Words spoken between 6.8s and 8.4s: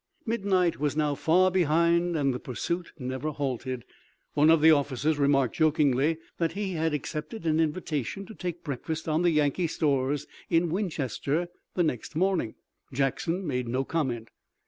accepted an invitation to